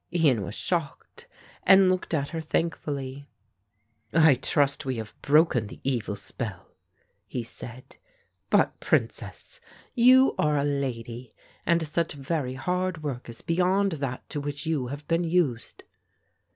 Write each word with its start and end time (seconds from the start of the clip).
Ian 0.11 0.41
was 0.41 0.55
shocked 0.55 1.27
and 1.61 1.87
looked 1.87 2.15
at 2.15 2.29
her 2.29 2.41
thankfully. 2.41 3.27
"I 4.11 4.33
trust 4.33 4.83
we 4.83 4.95
have 4.95 5.13
broken 5.21 5.67
the 5.67 5.79
evil 5.83 6.15
spell," 6.15 6.73
he 7.27 7.43
said. 7.43 7.97
"But, 8.49 8.79
princess, 8.79 9.59
you 9.93 10.33
are 10.39 10.57
a 10.57 10.63
lady 10.63 11.35
and 11.67 11.87
such 11.87 12.13
very 12.13 12.55
hard 12.55 13.03
work 13.03 13.29
is 13.29 13.43
beyond 13.43 13.91
that 13.91 14.27
to 14.31 14.41
which 14.41 14.65
you 14.65 14.87
have 14.87 15.07
been 15.07 15.23
used." 15.23 15.83